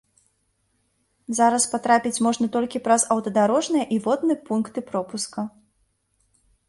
[1.39, 5.41] Зараз патрапіць можна толькі праз аўтадарожныя і водны пункты пропуска.